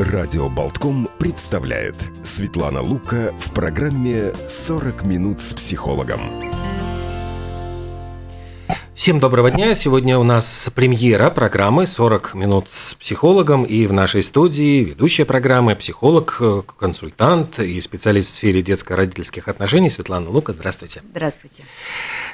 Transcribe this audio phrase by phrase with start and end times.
[0.00, 6.53] Радио Болтком представляет Светлана Лука в программе «40 минут с психологом».
[8.94, 9.74] Всем доброго дня.
[9.74, 13.64] Сегодня у нас премьера программы «40 минут с психологом».
[13.64, 16.40] И в нашей студии ведущая программы, психолог,
[16.78, 20.52] консультант и специалист в сфере детско-родительских отношений Светлана Лука.
[20.52, 21.02] Здравствуйте.
[21.10, 21.64] Здравствуйте.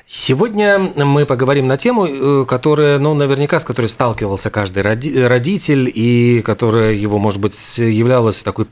[0.04, 6.42] Сегодня мы поговорим на тему, э, которая, ну, наверняка, с которой сталкивался каждый родитель, и
[6.42, 8.66] которая его, может быть, являлась такой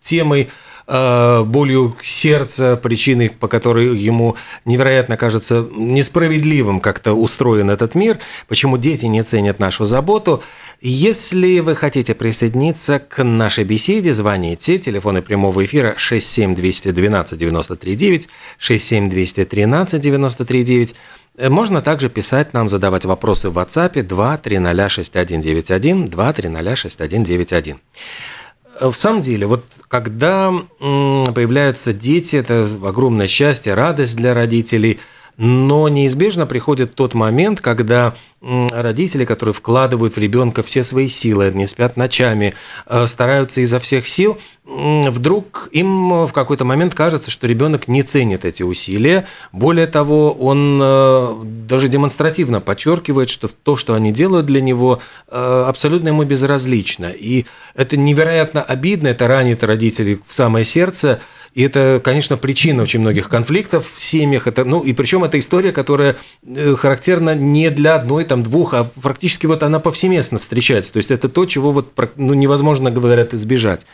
[0.00, 8.18] темой Э, болью сердца, причиной, по которой ему невероятно кажется несправедливым как-то устроен этот мир,
[8.46, 10.42] почему дети не ценят нашу заботу.
[10.82, 14.78] Если вы хотите присоединиться к нашей беседе, звоните.
[14.78, 20.94] Телефоны прямого эфира 67212 939, 67213 939.
[21.38, 27.76] Можно также писать нам, задавать вопросы в WhatsApp 230 6191, 230 6191.
[27.76, 28.41] Э,
[28.80, 35.00] в самом деле, вот когда появляются дети, это огромное счастье, радость для родителей–
[35.44, 41.66] но неизбежно приходит тот момент, когда родители, которые вкладывают в ребенка все свои силы, не
[41.66, 42.54] спят ночами,
[42.86, 48.44] э, стараются изо всех сил, вдруг им в какой-то момент кажется, что ребенок не ценит
[48.44, 49.26] эти усилия.
[49.50, 51.34] Более того, он э,
[51.66, 57.06] даже демонстративно подчеркивает, что то, что они делают для него, э, абсолютно ему безразлично.
[57.06, 61.20] И это невероятно обидно, это ранит родителей в самое сердце.
[61.54, 64.46] И это, конечно, причина очень многих конфликтов в семьях.
[64.46, 66.16] Это, ну, и причем это история, которая
[66.46, 70.94] э, характерна не для одной, там, двух, а практически вот она повсеместно встречается.
[70.94, 73.86] То есть это то, чего вот ну, невозможно, говорят, избежать.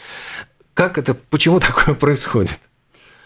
[0.72, 2.60] Как это, почему такое происходит?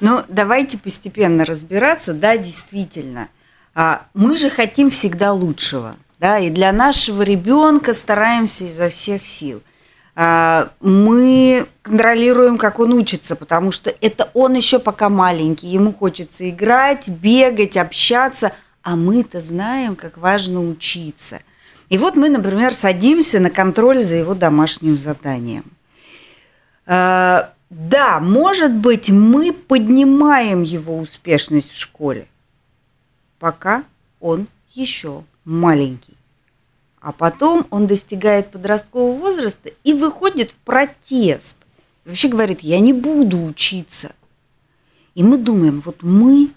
[0.00, 2.14] Ну, давайте постепенно разбираться.
[2.14, 3.28] Да, действительно.
[3.74, 5.96] А, мы же хотим всегда лучшего.
[6.18, 9.62] Да, и для нашего ребенка стараемся изо всех сил–
[10.14, 17.08] мы контролируем, как он учится, потому что это он еще пока маленький, ему хочется играть,
[17.08, 18.52] бегать, общаться,
[18.82, 21.40] а мы-то знаем, как важно учиться.
[21.88, 25.64] И вот мы, например, садимся на контроль за его домашним заданием.
[26.86, 32.26] А, да, может быть, мы поднимаем его успешность в школе,
[33.38, 33.84] пока
[34.20, 36.11] он еще маленький.
[37.02, 41.56] А потом он достигает подросткового возраста и выходит в протест.
[42.04, 44.12] Вообще говорит, я не буду учиться.
[45.16, 46.50] И мы думаем, вот мы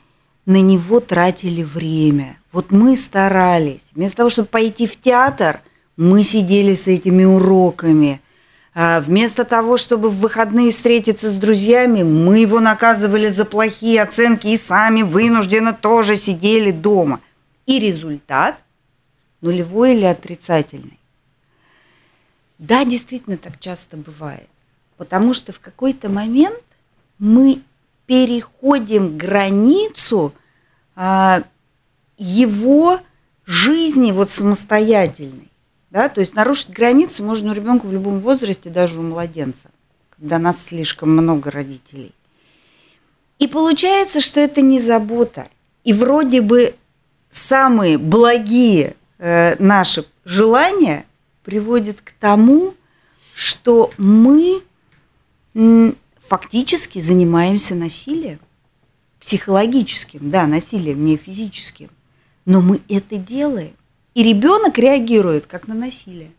[0.46, 3.90] на него тратили время, вот мы старались.
[3.96, 5.62] Вместо того, чтобы пойти в театр,
[5.98, 8.22] мы сидели с этими уроками.
[8.76, 14.48] А вместо того, чтобы в выходные встретиться с друзьями, мы его наказывали за плохие оценки
[14.48, 17.20] и сами вынужденно тоже сидели дома.
[17.66, 18.58] И результат
[19.46, 21.00] нулевой или отрицательный.
[22.58, 24.48] Да, действительно так часто бывает,
[24.98, 26.62] потому что в какой-то момент
[27.20, 27.62] мы
[28.08, 30.34] переходим границу
[30.96, 31.44] а,
[32.18, 33.02] его
[33.46, 35.50] жизни вот самостоятельной.
[35.92, 36.10] Да?
[36.10, 39.70] То есть нарушить границы можно у ребенка в любом возрасте, даже у младенца,
[40.18, 42.14] когда нас слишком много родителей.
[43.38, 45.50] И получается, что это не забота.
[45.84, 46.76] И вроде бы
[47.32, 51.06] самые благие Э, наши желания
[51.44, 52.74] приводит к тому,
[53.34, 54.62] что мы
[56.20, 58.40] фактически занимаемся насилием.
[59.20, 61.90] Психологическим, да, насилием, не физическим.
[62.46, 63.74] Но мы это делаем.
[64.14, 66.32] И ребенок реагирует как на насилие.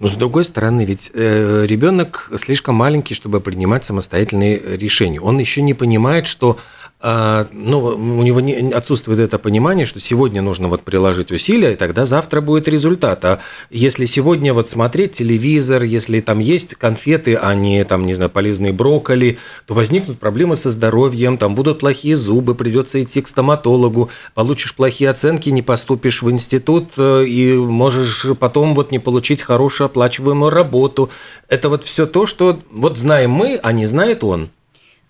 [0.00, 5.20] Но с другой стороны, ведь э, ребенок слишком маленький, чтобы принимать самостоятельные решения.
[5.20, 6.58] Он еще не понимает, что
[7.02, 12.04] ну, у него не, отсутствует это понимание, что сегодня нужно вот приложить усилия, и тогда
[12.04, 13.24] завтра будет результат.
[13.24, 13.40] А
[13.70, 18.72] если сегодня вот смотреть телевизор, если там есть конфеты, а не там, не знаю, полезные
[18.72, 24.74] брокколи, то возникнут проблемы со здоровьем, там будут плохие зубы, придется идти к стоматологу, получишь
[24.74, 30.50] плохие оценки, не поступишь в институт э, и можешь потом вот не получить хорошую оплачиваемую
[30.50, 31.10] работу.
[31.48, 34.50] Это вот все то, что вот знаем мы, а не знает он.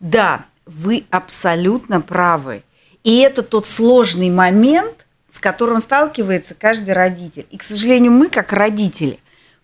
[0.01, 0.47] Да,
[0.77, 2.63] вы абсолютно правы.
[3.05, 7.47] И это тот сложный момент, с которым сталкивается каждый родитель.
[7.51, 9.19] И, к сожалению, мы, как родители,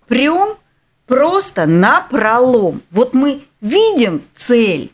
[0.06, 0.56] прям
[1.06, 2.82] просто на пролом.
[2.90, 4.92] Вот мы видим цель,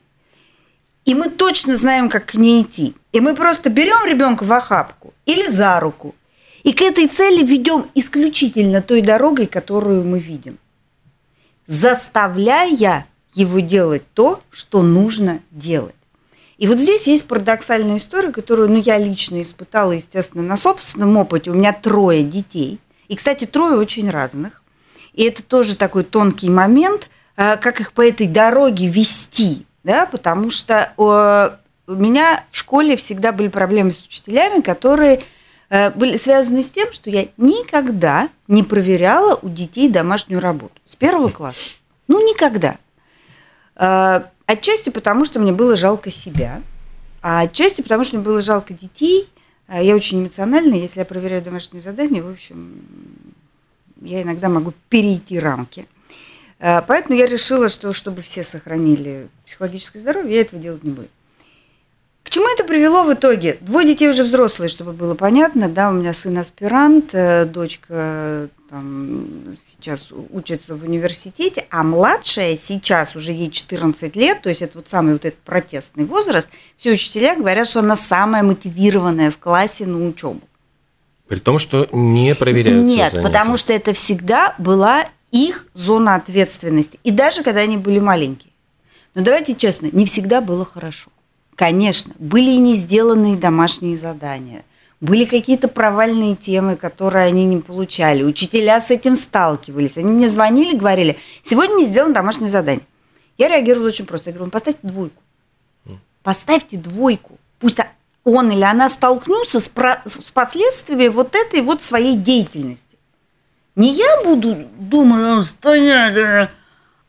[1.04, 2.94] и мы точно знаем, как к ней идти.
[3.12, 6.14] И мы просто берем ребенка в охапку или за руку,
[6.64, 10.58] и к этой цели ведем исключительно той дорогой, которую мы видим,
[11.66, 15.94] заставляя его делать то, что нужно делать.
[16.64, 21.50] И вот здесь есть парадоксальная история, которую ну, я лично испытала, естественно, на собственном опыте.
[21.50, 22.80] У меня трое детей.
[23.08, 24.62] И, кстати, трое очень разных.
[25.12, 27.10] И это тоже такой тонкий момент.
[27.36, 30.90] э, как их по этой дороге вести, да, потому что
[31.86, 35.22] у меня в школе всегда были проблемы с учителями, которые
[35.68, 40.96] э, были связаны с тем, что я никогда не проверяла у детей домашнюю работу с
[40.96, 41.72] первого класса.
[42.08, 42.78] Ну, никогда.
[44.46, 46.62] Отчасти потому, что мне было жалко себя,
[47.22, 49.28] а отчасти потому, что мне было жалко детей.
[49.68, 52.84] Я очень эмоциональная, если я проверяю домашние задания, в общем,
[54.02, 55.86] я иногда могу перейти рамки.
[56.58, 61.08] Э, поэтому я решила, что чтобы все сохранили психологическое здоровье, я этого делать не буду.
[62.24, 63.58] К чему это привело в итоге?
[63.60, 65.68] Двое детей уже взрослые, чтобы было понятно.
[65.68, 73.14] Да, у меня сын аспирант, э, дочка там, сейчас учится в университете, а младшая сейчас
[73.14, 76.48] уже ей 14 лет, то есть это вот самый вот этот протестный возраст.
[76.76, 80.40] Все учителя говорят, что она самая мотивированная в классе на учебу.
[81.28, 83.28] При том, что не проверяются Нет, занятия.
[83.28, 86.98] потому что это всегда была их зона ответственности.
[87.04, 88.52] И даже когда они были маленькие.
[89.14, 91.10] Но давайте честно, не всегда было хорошо.
[91.56, 94.64] Конечно, были и не сделанные домашние задания.
[95.00, 98.22] Были какие-то провальные темы, которые они не получали.
[98.22, 99.98] Учителя с этим сталкивались.
[99.98, 102.84] Они мне звонили, говорили, сегодня не сделано домашнее задание.
[103.36, 104.30] Я реагировала очень просто.
[104.30, 105.22] Я говорю, поставьте двойку.
[106.22, 107.38] Поставьте двойку.
[107.60, 107.78] Пусть
[108.24, 112.98] он или она столкнутся с, про, с последствиями вот этой вот своей деятельности.
[113.76, 116.50] Не я буду думать, стоять,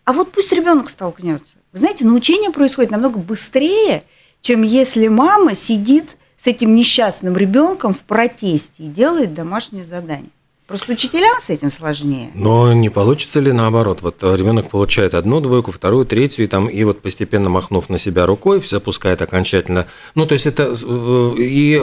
[0.04, 1.58] а вот пусть ребенок столкнется.
[1.72, 4.04] Вы знаете, научение происходит намного быстрее,
[4.46, 10.30] чем если мама сидит с этим несчастным ребенком в протесте и делает домашнее задание.
[10.68, 12.32] Просто учителям с этим сложнее.
[12.34, 14.02] Но не получится ли наоборот?
[14.02, 18.26] Вот ребенок получает одну двойку, вторую, третью, и, там, и вот постепенно махнув на себя
[18.26, 19.86] рукой, все опускает окончательно.
[20.16, 20.74] Ну, то есть это...
[20.82, 21.80] Э, и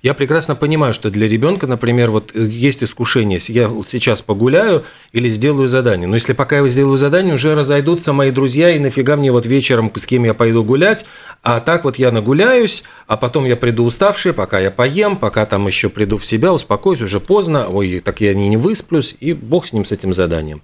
[0.00, 5.68] я прекрасно понимаю, что для ребенка, например, вот есть искушение, я сейчас погуляю или сделаю
[5.68, 6.08] задание.
[6.08, 9.92] Но если пока я сделаю задание, уже разойдутся мои друзья, и нафига мне вот вечером,
[9.94, 11.04] с кем я пойду гулять,
[11.42, 15.66] а так вот я нагуляюсь, а потом я приду уставший, пока я поем, пока там
[15.66, 19.72] еще приду в себя, успокоюсь, уже поздно, ой, так я не высплюсь, и бог с
[19.72, 20.62] ним, с этим заданием.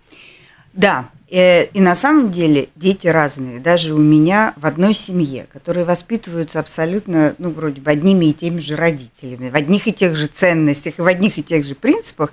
[0.75, 3.59] Да, э, и на самом деле дети разные.
[3.59, 8.61] Даже у меня в одной семье, которые воспитываются абсолютно, ну, вроде бы одними и теми
[8.61, 12.33] же родителями, в одних и тех же ценностях и в одних и тех же принципах,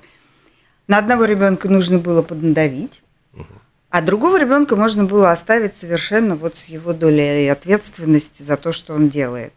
[0.87, 3.01] на одного ребенка нужно было поднадавить,
[3.89, 8.93] а другого ребенка можно было оставить совершенно вот с его долей ответственности за то, что
[8.93, 9.53] он делает.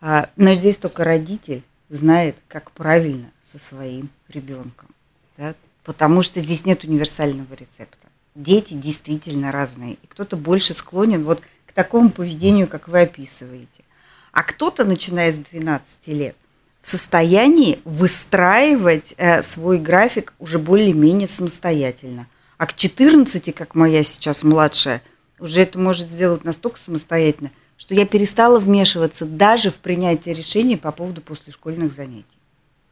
[0.00, 1.62] А, но здесь только родитель
[1.92, 4.88] знает, как правильно со своим ребенком.
[5.36, 5.54] Да?
[5.84, 8.08] Потому что здесь нет универсального рецепта.
[8.34, 9.94] Дети действительно разные.
[9.94, 13.84] И кто-то больше склонен вот к такому поведению, как вы описываете.
[14.32, 16.36] А кто-то, начиная с 12 лет,
[16.80, 22.26] в состоянии выстраивать э, свой график уже более-менее самостоятельно.
[22.56, 25.02] А к 14, как моя сейчас младшая,
[25.38, 27.50] уже это может сделать настолько самостоятельно,
[27.82, 32.38] что я перестала вмешиваться даже в принятие решений по поводу послешкольных занятий.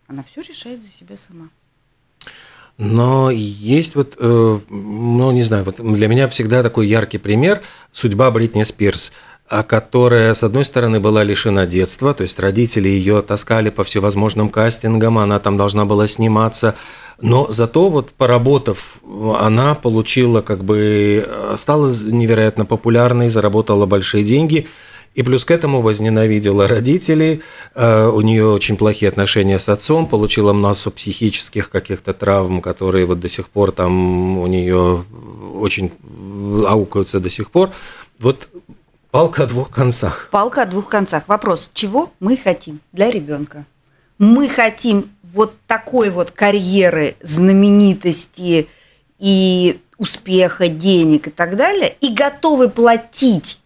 [0.09, 1.49] Она все решает за себя сама.
[2.77, 8.33] Но есть вот, э, ну не знаю, вот для меня всегда такой яркий пример судьба
[8.33, 9.13] Бритни Спирс
[9.51, 14.49] а которая, с одной стороны, была лишена детства, то есть родители ее таскали по всевозможным
[14.49, 16.77] кастингам, она там должна была сниматься,
[17.21, 18.95] но зато вот поработав,
[19.39, 24.67] она получила как бы, стала невероятно популярной, заработала большие деньги–
[25.15, 27.43] и плюс к этому возненавидела родителей,
[27.75, 33.19] э, у нее очень плохие отношения с отцом, получила массу психических каких-то травм, которые вот
[33.19, 35.05] до сих пор там у нее
[35.55, 35.91] очень
[36.67, 37.71] аукаются до сих пор.
[38.21, 38.49] Вот
[39.11, 40.29] палка о двух концах.
[40.31, 41.25] Палка о двух концах.
[41.27, 43.65] Вопрос, чего мы хотим для ребенка?
[44.19, 48.69] Мы хотим вот такой вот карьеры, знаменитости
[49.19, 53.61] и успеха, денег и так далее, и готовы платить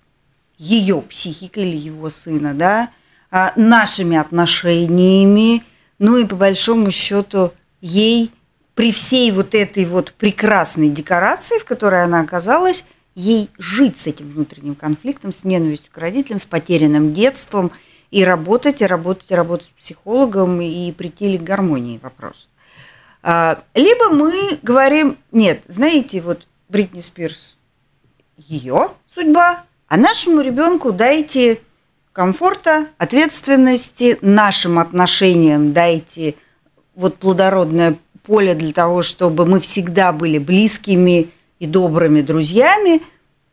[0.56, 2.90] ее психикой или его сына, да,
[3.30, 5.64] а, нашими отношениями,
[5.98, 8.30] ну и по большому счету ей
[8.74, 14.28] при всей вот этой вот прекрасной декорации, в которой она оказалась, ей жить с этим
[14.28, 17.70] внутренним конфликтом, с ненавистью к родителям, с потерянным детством,
[18.10, 22.48] и работать, и работать, и работать с психологом, и прийти к гармонии вопрос.
[23.22, 27.56] А, либо мы говорим, нет, знаете, вот Бритни Спирс,
[28.36, 31.60] ее судьба, а нашему ребенку дайте
[32.12, 36.36] комфорта, ответственности, нашим отношениям дайте
[36.94, 41.30] вот плодородное поле для того, чтобы мы всегда были близкими
[41.64, 43.02] и добрыми друзьями.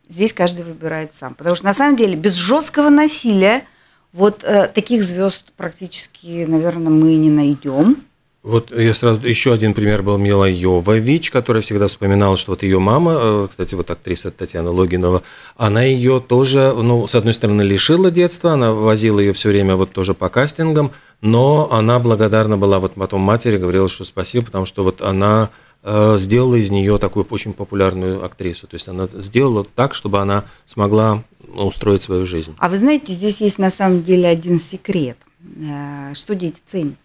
[0.08, 1.34] Здесь каждый выбирает сам.
[1.34, 3.64] Потому что на самом деле без жесткого насилия
[4.12, 7.96] вот э, таких звезд практически, наверное, мы не найдем.
[8.42, 12.80] Вот я сразу еще один пример был Мила Йовович, которая всегда вспоминала, что вот ее
[12.80, 15.22] мама, э, кстати, вот актриса Татьяна Логинова,
[15.56, 19.92] она ее тоже, ну, с одной стороны, лишила детства, она возила ее все время вот
[19.92, 20.90] тоже по кастингам,
[21.20, 25.50] но она благодарна была вот потом матери, говорила, что спасибо, потому что вот она
[25.84, 28.66] сделала из нее такую очень популярную актрису.
[28.66, 31.24] То есть она сделала так, чтобы она смогла
[31.54, 32.54] устроить свою жизнь.
[32.58, 35.18] А вы знаете, здесь есть на самом деле один секрет.
[35.58, 36.98] Э, что дети ценят?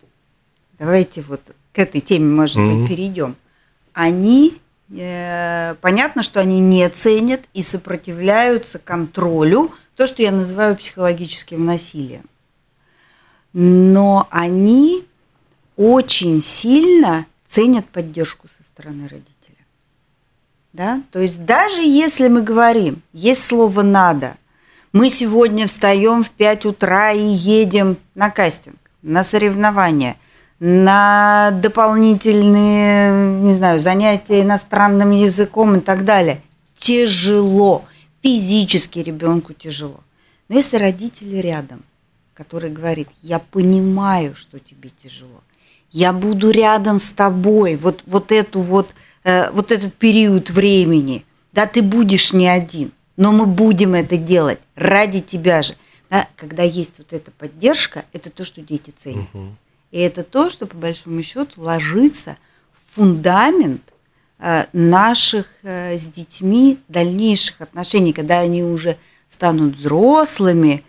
[0.80, 1.42] Давайте вот
[1.74, 2.82] к этой теме, может mm-hmm.
[2.82, 3.36] быть, перейдем.
[3.94, 4.58] Они,
[4.92, 12.24] э, понятно, что они не ценят и сопротивляются контролю, то, что я называю психологическим насилием.
[13.54, 15.04] Но они
[15.76, 19.58] очень сильно ценят поддержку со стороны родителя.
[20.74, 21.02] Да?
[21.12, 24.38] То есть даже если мы говорим, есть слово «надо»,
[24.94, 30.18] мы сегодня встаем в 5 утра и едем на кастинг, на соревнования–
[30.60, 36.42] на дополнительные, не знаю, занятия иностранным языком и так далее.
[36.76, 37.86] Тяжело.
[38.24, 40.00] Физически ребенку тяжело.
[40.50, 41.84] Но если родители рядом,
[42.34, 45.44] который говорит, я понимаю, что тебе тяжело,
[45.92, 48.94] я буду рядом с тобой, вот, вот, эту вот,
[49.24, 54.60] э, вот этот период времени, да, ты будешь не один, но мы будем это делать
[54.76, 55.76] ради тебя же.
[56.10, 59.28] Да, когда есть вот эта поддержка, это то, что дети ценят.
[59.34, 59.56] Угу.
[59.92, 62.38] И это то, что по большому счету ложится
[62.74, 63.82] в фундамент
[64.40, 68.98] э, наших э, с детьми дальнейших отношений, когда они уже
[69.28, 70.84] станут взрослыми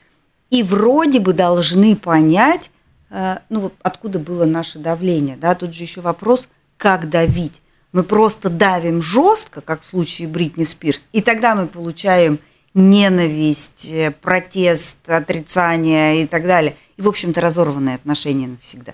[0.50, 2.70] и вроде бы должны понять,
[3.10, 5.36] ну откуда было наше давление.
[5.36, 5.54] Да?
[5.54, 7.60] Тут же еще вопрос, как давить.
[7.92, 12.38] Мы просто давим жестко, как в случае Бритни Спирс, и тогда мы получаем
[12.74, 18.92] ненависть, протест, отрицание и так далее– и, в общем-то, разорванные отношения навсегда.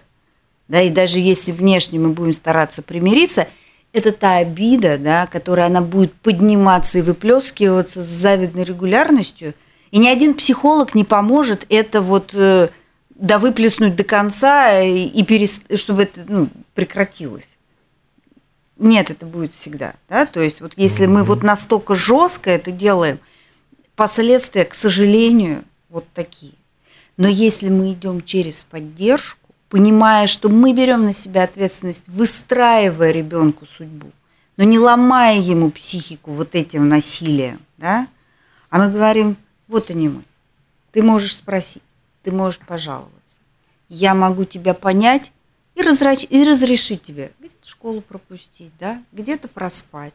[0.68, 3.48] Да, и даже если внешне мы будем стараться примириться,
[3.92, 9.54] это та обида, да, которая она будет подниматься и выплескиваться с завидной регулярностью,
[9.90, 12.68] и ни один психолог не поможет это вот э,
[13.14, 15.62] да выплеснуть до конца и, и перест...
[15.78, 17.48] чтобы это ну, прекратилось.
[18.76, 23.20] Нет, это будет всегда, да, то есть вот если мы вот настолько жестко это делаем,
[23.94, 26.54] последствия, к сожалению, вот такие.
[27.16, 33.64] Но если мы идем через поддержку, понимая, что мы берем на себя ответственность, выстраивая ребенку
[33.64, 34.10] судьбу,
[34.56, 38.08] но не ломая ему психику вот этим насилием, да,
[38.70, 39.36] а мы говорим,
[39.68, 40.22] вот они мы,
[40.90, 41.83] ты можешь спросить,
[42.24, 43.12] ты можешь пожаловаться,
[43.88, 45.30] я могу тебя понять
[45.74, 46.26] и, разрач...
[46.28, 50.14] и разрешить тебе где-то школу пропустить, да, где-то проспать,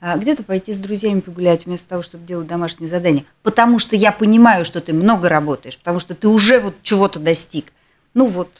[0.00, 3.24] а, где-то пойти с друзьями погулять вместо того, чтобы делать домашнее задание.
[3.42, 7.72] Потому что я понимаю, что ты много работаешь, потому что ты уже вот чего-то достиг.
[8.12, 8.50] Ну вот.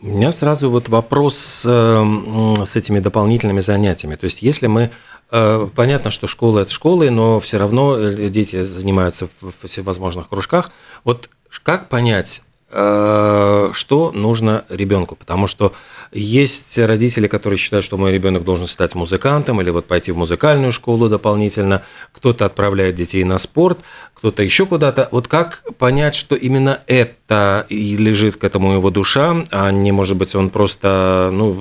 [0.00, 4.16] У меня сразу вот вопрос с, эм, этими дополнительными занятиями.
[4.16, 4.90] То есть если мы
[5.30, 10.70] Понятно, что школа– это школы, но все равно э, дети занимаются в всевозможных кружках.
[11.02, 11.28] Вот
[11.62, 15.72] как понять, Э, что нужно ребенку, потому что
[16.12, 20.72] есть родители, которые считают, что мой ребенок должен стать музыкантом или вот пойти в музыкальную
[20.72, 23.78] школу дополнительно, кто-то отправляет детей на спорт,
[24.14, 25.08] кто-то еще куда-то.
[25.10, 30.16] Вот как понять, что именно это и лежит к этому его душа, а не, может
[30.16, 31.52] быть, он просто ну,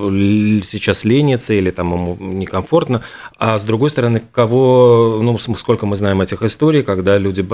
[0.63, 3.01] сейчас ленится или там ему некомфортно,
[3.37, 7.45] а с другой стороны, кого, ну, сколько мы знаем этих историй, когда люди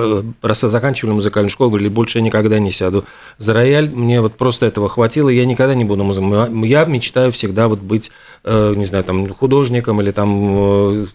[0.42, 3.06] просто заканчивали музыкальную школу, говорили, больше я никогда не сяду
[3.38, 6.64] за рояль, мне вот просто этого хватило, я никогда не буду музыкантом.
[6.64, 8.12] Я мечтаю всегда вот быть,
[8.44, 11.06] э, не знаю, там, художником или там э,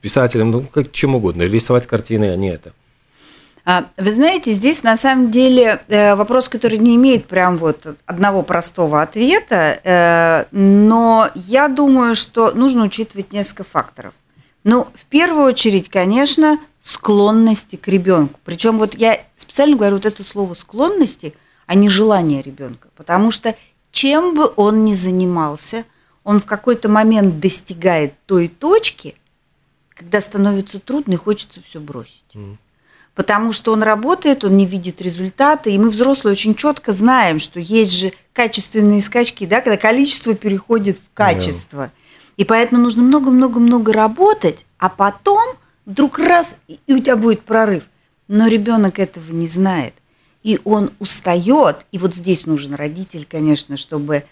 [0.00, 2.72] писателем, ну, как чем угодно, рисовать картины, а не это.
[3.66, 8.42] А, вы знаете, здесь на самом деле э, вопрос, который не имеет прям вот одного
[8.42, 14.12] простого ответа, но я думаю, что нужно учитывать несколько факторов.
[14.64, 18.38] Ну, в первую очередь, конечно, склонности к ребенку.
[18.44, 21.34] Причем вот я специально говорю вот это слово склонности,
[21.66, 23.56] а не желание ребенка, потому что
[23.90, 25.84] чем бы он ни занимался,
[26.24, 29.14] он в какой-то момент достигает той точки,
[29.90, 32.24] когда становится трудно и хочется все бросить.
[32.34, 32.56] Mm
[33.14, 37.60] потому что он работает, он не видит результата, и мы, взрослые, очень четко знаем, что
[37.60, 41.84] есть же качественные скачки, да, когда количество переходит в качество.
[41.84, 41.90] Yeah.
[42.38, 45.56] И поэтому нужно много-много-много работать, а потом
[45.86, 47.84] вдруг раз, и у тебя будет прорыв.
[48.26, 49.94] Но ребенок этого не знает.
[50.44, 51.84] И он устает.
[51.90, 54.24] И вот здесь нужен родитель, конечно, чтобы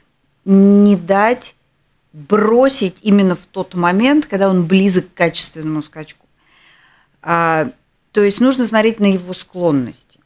[0.45, 1.57] не дать
[2.13, 6.27] бросить именно в тот момент, когда он близок к качественному скачку.
[7.23, 7.71] А,
[8.13, 10.21] то есть нужно смотреть на его склонности.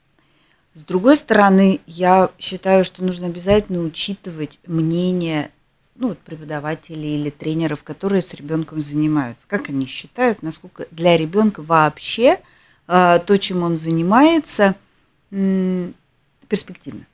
[0.75, 5.51] С другой стороны, я считаю, что нужно обязательно учитывать мнение
[5.95, 9.47] ну, вот преподавателей или тренеров, которые с ребенком занимаются.
[9.49, 12.41] Как они считают, насколько для ребенка вообще
[12.89, 14.75] э, то, чем он занимается,
[15.31, 17.07] перспективно.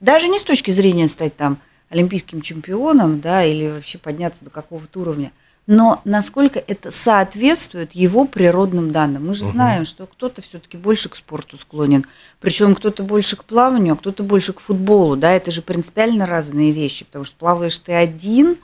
[0.00, 5.00] Даже не с точки зрения стать там олимпийским чемпионом, да, или вообще подняться до какого-то
[5.00, 5.32] уровня,
[5.66, 9.26] но насколько это соответствует его природным данным.
[9.26, 9.52] Мы же угу.
[9.52, 12.06] знаем, что кто-то все-таки больше к спорту склонен,
[12.40, 16.70] причем кто-то больше к плаванию, а кто-то больше к футболу, да, это же принципиально разные
[16.70, 18.56] вещи, потому что плаваешь ты один,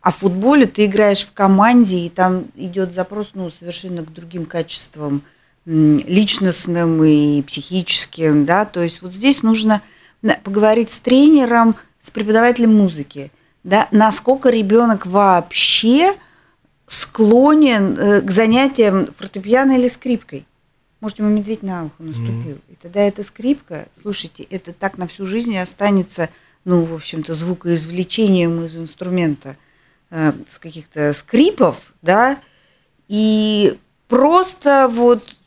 [0.00, 4.44] а в футболе ты играешь в команде, и там идет запрос, ну, совершенно к другим
[4.46, 5.22] качествам
[5.68, 9.82] личностным и психическим, да, то есть вот здесь нужно
[10.42, 13.30] поговорить с тренером, с преподавателем музыки,
[13.64, 16.14] да, насколько ребенок вообще
[16.86, 20.46] склонен э, к занятиям фортепиано или скрипкой.
[21.00, 22.56] Может, ему медведь на ухо наступил.
[22.56, 22.62] Mm.
[22.70, 26.30] И тогда эта скрипка, слушайте, это так на всю жизнь и останется,
[26.64, 29.56] ну, в общем-то, звукоизвлечением из инструмента
[30.10, 32.40] э, с каких-то скрипов, да,
[33.06, 35.37] и просто вот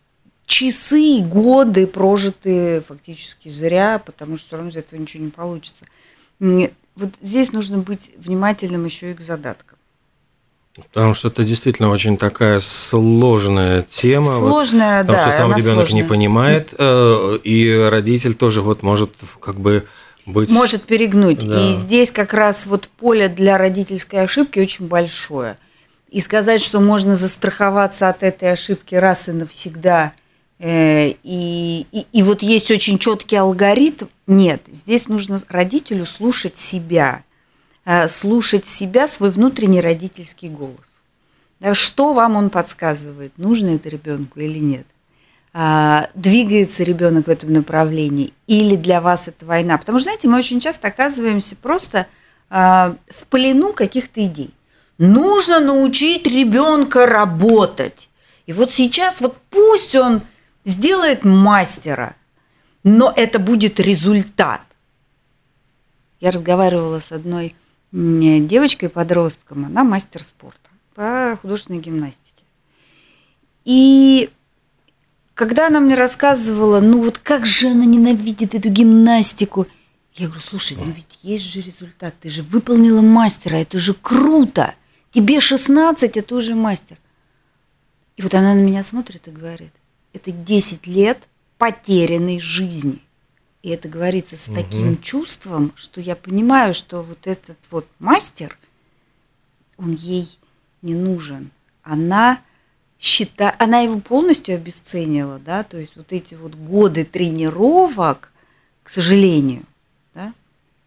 [0.51, 5.85] часы, годы прожитые фактически зря, потому что все равно из этого ничего не получится.
[6.39, 9.77] Вот здесь нужно быть внимательным еще и к задаткам.
[10.75, 14.37] Потому что это действительно очень такая сложная тема.
[14.39, 15.13] Сложная, вот, потому да.
[15.13, 16.03] Потому что сам ребенок сложная.
[16.03, 19.85] не понимает, э, и родитель тоже вот может как бы
[20.25, 20.49] быть...
[20.49, 21.45] Может перегнуть.
[21.45, 21.59] Да.
[21.61, 25.57] И здесь как раз вот поле для родительской ошибки очень большое.
[26.09, 30.13] И сказать, что можно застраховаться от этой ошибки раз и навсегда,
[30.63, 34.61] и, и, и вот есть очень четкий алгоритм, нет.
[34.71, 37.23] Здесь нужно родителю слушать себя–
[37.83, 41.01] Э, слушать себя, свой внутренний родительский голос.
[41.73, 44.85] Что вам он подсказывает, нужно это ребенку или нет?
[45.53, 49.77] А, двигается ребенок в этом направлении или для вас это война?
[49.77, 52.07] Потому что, знаете, мы очень часто оказываемся просто
[52.49, 54.51] а, в плену каких-то идей.
[54.97, 58.09] Нужно научить ребенка работать.
[58.45, 60.21] И вот сейчас вот пусть он
[60.65, 62.15] сделает мастера,
[62.83, 64.61] но это будет результат.
[66.19, 67.55] Я разговаривала с одной
[67.91, 72.43] девочкой-подростком, она мастер спорта по художественной гимнастике.
[73.65, 74.29] И
[75.33, 79.67] когда она мне рассказывала, ну вот как же она ненавидит эту гимнастику,
[80.15, 84.75] я говорю, слушай, ну ведь есть же результат, ты же выполнила мастера, это же круто,
[85.11, 86.97] тебе 16, а ты уже мастер.
[88.17, 89.71] И вот она на меня смотрит и говорит,
[90.13, 93.01] это 10 лет потерянной жизни–
[93.63, 94.55] и это говорится с угу.
[94.55, 98.57] таким чувством, что я понимаю, что вот этот вот мастер,
[99.77, 100.27] он ей
[100.81, 101.51] не нужен.
[101.83, 102.41] Она
[102.99, 108.31] считает, она его полностью обесценила, да, то есть вот эти вот годы тренировок,
[108.83, 109.63] к сожалению,
[110.13, 110.33] да,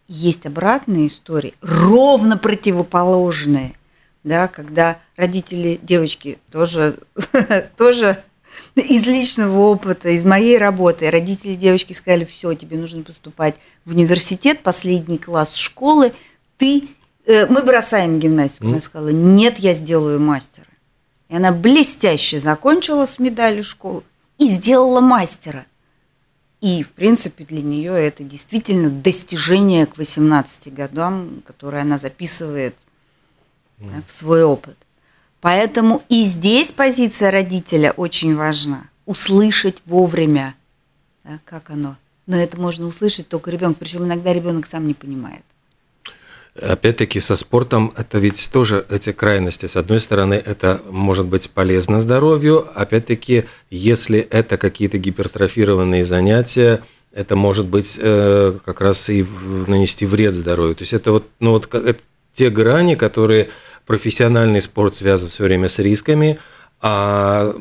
[0.07, 3.73] есть обратные истории, ровно противоположные,
[4.23, 6.99] да, когда родители девочки тоже,
[7.77, 8.23] тоже
[8.75, 11.09] из личного опыта, из моей работы.
[11.09, 16.11] Родители девочки сказали, все, тебе нужно поступать в университет, последний класс школы,
[16.57, 16.89] ты,
[17.25, 18.65] э, мы бросаем гимнастику.
[18.65, 18.69] Mm.
[18.71, 20.67] Она сказала, нет, я сделаю мастера.
[21.29, 24.03] И она блестяще закончила с медалью школы
[24.37, 25.65] и сделала мастера.
[26.61, 32.75] И, в принципе, для нее это действительно достижение к 18 годам, которое она записывает
[33.79, 33.89] mm.
[33.89, 34.77] да, в свой опыт.
[35.41, 38.89] Поэтому и здесь позиция родителя очень важна.
[39.05, 40.55] Услышать вовремя,
[41.23, 41.97] да, как оно.
[42.25, 45.43] Но это можно услышать только ребенок, причем иногда ребенок сам не понимает.
[46.59, 49.65] Опять-таки со спортом это ведь тоже эти крайности.
[49.65, 57.35] С одной стороны, это может быть полезно здоровью, опять-таки, если это какие-то гипертрофированные занятия, это
[57.35, 59.25] может быть э, как раз и
[59.67, 60.75] нанести вред здоровью.
[60.75, 61.99] То есть это вот, ну вот это
[62.31, 63.49] те грани, которые
[63.85, 66.39] профессиональный спорт связан все время с рисками,
[66.81, 67.55] а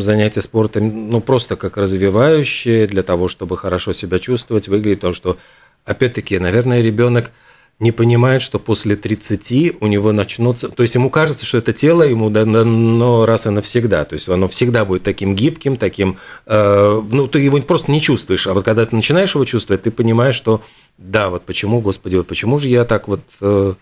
[0.00, 5.38] занятия спортом, ну, просто как развивающие для того, чтобы хорошо себя чувствовать, выглядит то, что,
[5.84, 7.30] опять-таки, наверное, ребенок
[7.80, 10.68] не понимает, что после 30 у него начнутся...
[10.68, 14.04] То есть ему кажется, что это тело ему дано раз и навсегда.
[14.04, 16.16] То есть оно всегда будет таким гибким, таким...
[16.46, 18.48] Э, ну, ты его просто не чувствуешь.
[18.48, 20.60] А вот когда ты начинаешь его чувствовать, ты понимаешь, что
[20.98, 23.20] да, вот почему, Господи, вот почему же я так вот...
[23.40, 23.74] Э,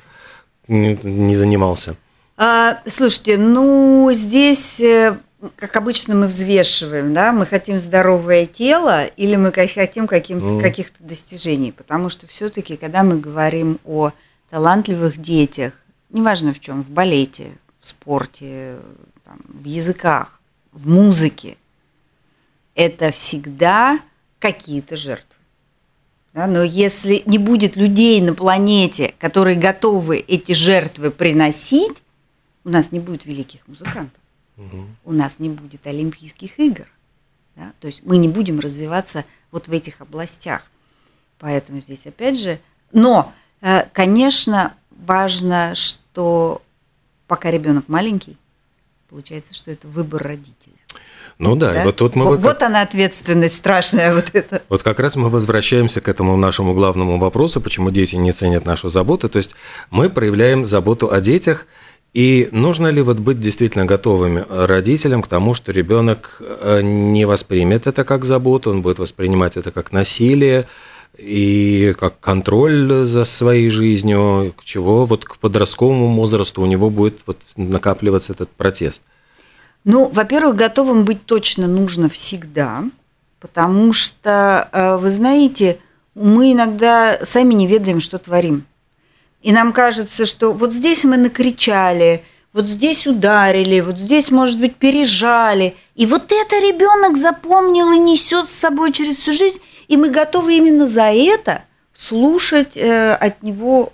[0.68, 1.96] не занимался?
[2.37, 5.18] А, слушайте, ну здесь, э,
[5.57, 10.61] как обычно, мы взвешиваем, да, мы хотим здоровое тело или мы хотим каким mm.
[10.61, 14.12] каких-то достижений, потому что все-таки, когда мы говорим о
[14.50, 15.72] талантливых детях,
[16.11, 18.76] неважно в чем, в балете, в спорте,
[19.24, 20.40] там, в языках,
[20.72, 21.57] в музыке,
[22.74, 23.98] это всегда
[24.38, 25.37] какие-то жертвы.
[26.37, 32.03] Да, но если не будет людей на планете, которые готовы эти жертвы приносить,
[32.62, 34.20] у нас не будет великих музыкантов,
[34.59, 34.85] угу.
[35.07, 36.87] у нас не будет Олимпийских игр.
[37.57, 37.72] Да?
[37.81, 40.70] То есть мы не будем развиваться вот в этих областях.
[41.38, 42.61] Поэтому здесь опять же,
[42.92, 46.61] но, э, конечно, важно, что
[47.29, 48.37] пока ребенок маленький,
[49.09, 50.76] получается, что это выбор родителя.
[51.38, 51.85] Ну да, да?
[51.85, 52.25] вот тут мы...
[52.25, 54.62] Вот, вот она ответственность страшная вот эта.
[54.68, 58.88] Вот как раз мы возвращаемся к этому нашему главному вопросу, почему дети не ценят нашу
[58.88, 59.29] заботу.
[59.29, 59.55] То есть
[59.90, 61.66] мы проявляем заботу о детях,
[62.14, 67.87] и нужно ли вот быть действительно готовыми родителям к тому, что ребенок э, не воспримет
[67.87, 70.66] это как заботу, он будет воспринимать это как насилие,
[71.18, 77.20] и как контроль за своей жизнью, к чего вот к подростковому возрасту у него будет
[77.27, 79.03] вот накапливаться этот протест?
[79.87, 82.83] Ну, во-первых, готовым быть точно нужно всегда,
[83.38, 85.79] потому что, э, вы знаете,
[86.16, 88.64] мы иногда сами не ведаем, что творим.
[89.42, 94.75] И нам кажется, что вот здесь мы накричали, вот здесь ударили, вот здесь, может быть,
[94.75, 95.77] пережали.
[95.94, 99.61] И вот это ребенок запомнил и несет с собой через всю жизнь.
[99.87, 101.62] И мы готовы именно за это
[101.94, 103.92] слушать э, от него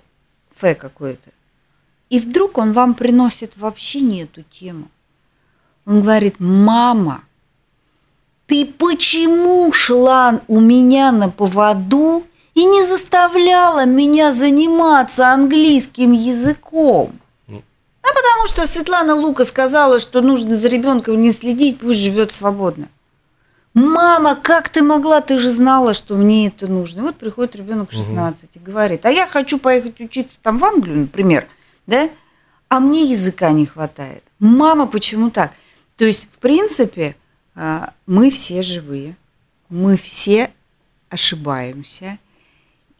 [0.55, 1.29] фе какое-то.
[2.09, 4.89] И вдруг он вам приносит вообще не эту тему.
[5.85, 7.23] Он говорит, мама,
[8.47, 17.19] ты почему шла у меня на поводу и не заставляла меня заниматься английским языком?
[17.49, 22.87] А потому что Светлана Лука сказала, что нужно за ребенком не следить, пусть живет свободно.
[23.73, 25.21] Мама, как ты могла?
[25.21, 26.99] Ты же знала, что мне это нужно.
[26.99, 28.49] И вот приходит ребенок 16 угу.
[28.53, 31.47] и говорит, а я хочу поехать учиться там в Англию, например,
[31.87, 32.09] да?
[32.67, 34.23] А мне языка не хватает.
[34.37, 35.53] Мама, почему так?
[35.97, 37.15] То есть, в принципе,
[37.55, 39.15] а, мы все живые,
[39.69, 40.51] мы все
[41.09, 42.17] ошибаемся.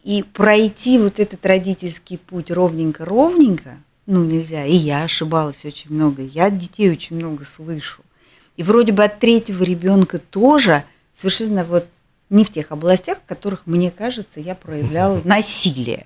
[0.03, 4.65] И пройти вот этот родительский путь ровненько-ровненько, ну, нельзя.
[4.65, 8.03] И я ошибалась очень много, я от детей очень много слышу.
[8.58, 11.88] И вроде бы от третьего ребенка тоже совершенно вот
[12.29, 16.06] не в тех областях, в которых, мне кажется, я проявляла насилие.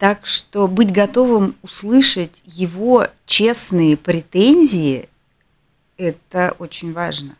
[0.00, 5.10] Так что быть готовым услышать его честные претензии–
[5.98, 7.36] это очень важно.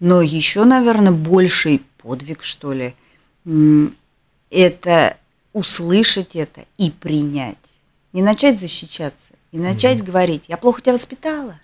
[0.00, 2.96] Но еще, наверное, больший подвиг, что ли,
[4.50, 5.16] это
[5.52, 7.56] услышать это и принять.
[8.12, 10.04] Не начать защищаться, и начать mm-hmm.
[10.04, 11.60] говорить, я плохо тебя воспитала,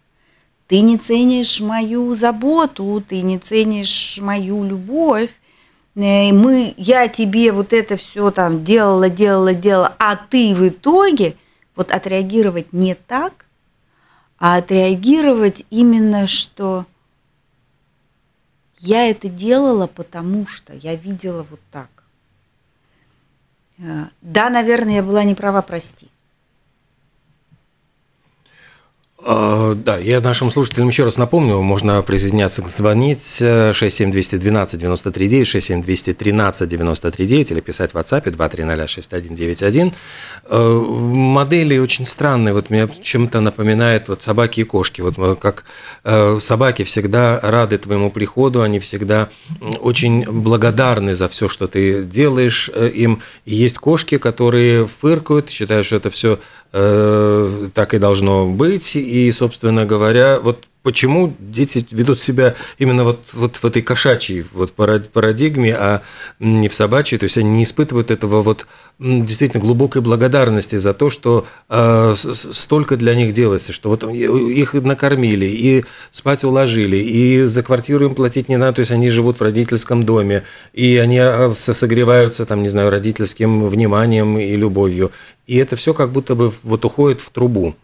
[0.68, 5.30] ты не ценишь мою заботу, ты не ценишь мою любовь,
[6.00, 11.36] мы, я тебе вот это все там делала, делала, делала, а ты в итоге
[11.76, 13.46] вот отреагировать не так,
[14.38, 16.86] а отреагировать именно, что
[18.78, 21.88] я это делала, потому что я видела вот так.
[23.78, 26.08] Э, да, наверное, я была не права, прости.
[29.09, 37.40] А, да, я нашим слушателям еще раз напомню, можно присоединяться, звонить 67212 93 67213 93
[37.42, 39.92] или писать в WhatsApp 2306191.
[40.44, 45.02] А, модели очень странные, вот мне чем-то напоминает вот собаки и кошки.
[45.02, 45.64] Вот как
[46.04, 49.28] э, собаки всегда рады твоему приходу, они всегда
[49.80, 53.22] очень благодарны за все, что ты делаешь э, им.
[53.44, 58.96] И есть кошки, которые фыркают, считают, что это все Э, так и должно быть.
[58.96, 64.72] И, собственно говоря, вот почему дети ведут себя именно вот, вот в этой кошачьей вот
[64.72, 66.02] парадигме, а
[66.38, 68.66] не в собачьей, то есть они не испытывают этого вот
[68.98, 75.46] действительно глубокой благодарности за то, что э, столько для них делается, что вот их накормили,
[75.46, 79.42] и спать уложили, и за квартиру им платить не надо, то есть они живут в
[79.42, 85.12] родительском доме, и они а, согреваются там, не знаю, родительским вниманием и любовью,
[85.46, 87.74] и это все как будто бы вот уходит в трубу.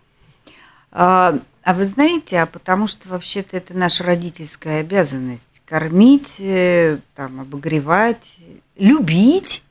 [0.92, 7.40] А, а вы знаете, а потому что вообще-то это наша родительская обязанность кормить, э, там,
[7.40, 8.36] обогревать,
[8.76, 9.64] любить,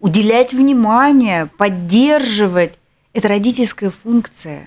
[0.00, 2.76] уделять внимание, поддерживать.
[3.12, 4.66] Это родительская функция.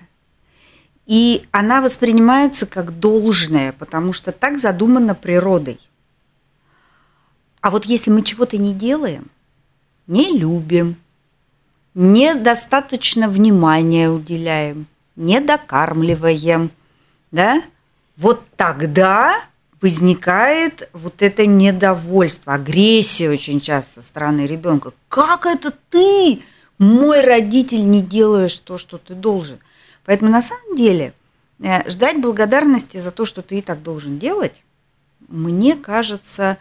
[1.05, 5.77] И она воспринимается как должное, потому что так задумано природой.
[7.59, 9.29] А вот если мы чего-то не делаем,
[10.07, 10.95] не любим,
[11.95, 14.87] недостаточно внимания уделяем,
[15.21, 16.71] не докармливаем,
[17.31, 17.63] да,
[18.17, 19.35] вот тогда
[19.79, 24.93] возникает вот это недовольство, агрессия очень часто со стороны ребенка.
[25.07, 26.41] Как это ты,
[26.77, 29.59] мой родитель, не делаешь то, что ты должен?
[30.05, 31.13] Поэтому на самом деле
[31.59, 34.63] э, ждать благодарности за то, что ты и так должен делать,
[35.27, 36.57] мне кажется,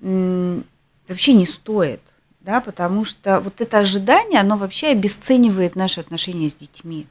[0.00, 2.00] вообще не стоит,
[2.40, 7.06] да, потому что вот это ожидание, оно вообще обесценивает наши отношения с детьми.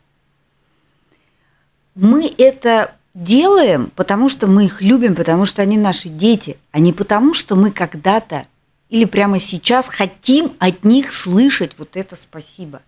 [1.96, 6.94] Мы это делаем, потому что мы их любим, потому что они наши дети, а не
[6.94, 8.48] потому, что мы когда-то
[8.90, 12.82] или прямо сейчас хотим от них слышать вот это спасибо.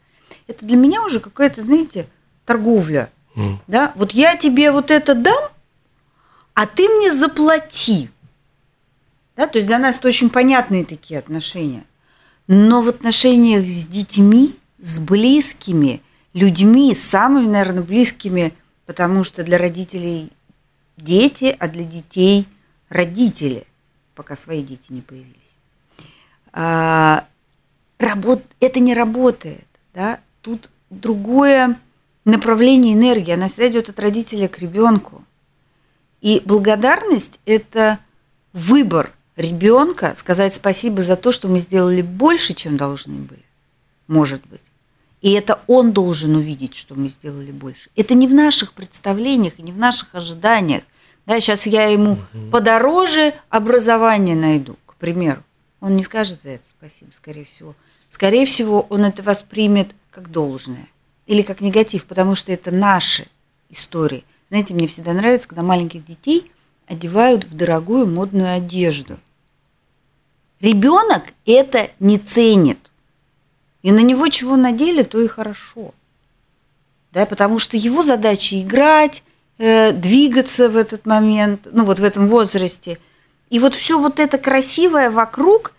[0.47, 2.07] Это для меня уже какая-то, знаете,
[2.45, 3.09] торговля.
[3.35, 3.57] Mm.
[3.67, 3.91] Да?
[3.95, 5.43] Вот я тебе вот это дам,
[6.53, 8.09] а ты мне заплати.
[9.35, 9.47] Да?
[9.47, 11.83] То есть для нас это очень понятные такие отношения.
[12.47, 16.01] Но в отношениях с детьми, с близкими
[16.33, 18.53] людьми, с самыми, наверное, близкими,
[18.85, 20.31] потому что для родителей
[20.97, 22.47] дети, а для детей
[22.89, 23.65] родители,
[24.13, 25.55] пока свои дети не появились.
[26.53, 27.27] А,
[27.99, 29.65] работ, это не работает.
[29.93, 30.19] Да?
[30.41, 31.79] Тут другое
[32.23, 35.23] направление энергии, она всегда идет от родителя к ребенку.
[36.21, 37.99] И благодарность– это
[38.53, 43.43] выбор ребенка сказать спасибо за то, что мы сделали больше, чем должны были.
[44.07, 44.61] Может быть.
[45.25, 47.89] И это он должен увидеть, что мы сделали больше.
[47.95, 50.83] Это не в наших представлениях не в наших ожиданиях.
[51.25, 52.51] Да, сейчас я ему угу.
[52.51, 55.41] подороже образование найду, к примеру.
[55.79, 57.73] Он не скажет за это спасибо, скорее всего.
[58.07, 60.87] Скорее всего, он это воспримет как должное
[61.25, 63.25] или как негатив, потому что это наши
[63.71, 64.25] истории.
[64.49, 66.51] Знаете, мне всегда нравится, когда маленьких детей
[66.85, 69.17] одевают в дорогую модную одежду.
[70.59, 72.84] Ребенок это не ценит.
[73.85, 75.93] И на него чего надели, то и хорошо.
[77.11, 79.21] Да, потому что его задача играть,
[79.59, 82.97] э, двигаться в этот момент, ну вот в этом возрасте.
[83.51, 85.73] И вот все вот это красивое вокруг,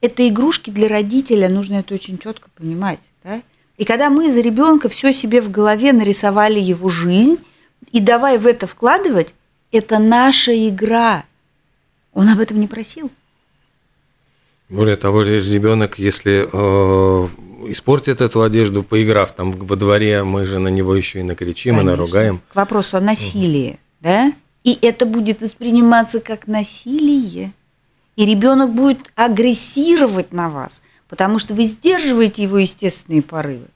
[0.00, 3.00] это игрушки для родителя, нужно это очень четко понимать.
[3.22, 3.42] Да?
[3.76, 7.36] И когда мы за ребенка все себе в голове нарисовали его жизнь,
[7.92, 9.34] и давай в это вкладывать,
[9.70, 11.26] это наша игра.
[12.14, 13.10] Он об этом не просил.
[14.68, 17.28] Более того, ребенок, если э,
[17.70, 21.88] испортит эту одежду, поиграв там во дворе, мы же на него еще и накричим, Конечно.
[21.88, 22.40] и наругаем.
[22.52, 23.78] К вопросу о насилии, угу.
[24.00, 24.32] да?
[24.64, 27.52] И это будет восприниматься как насилие.
[28.16, 33.66] И ребенок будет агрессировать на вас, потому что вы сдерживаете его естественные порывы.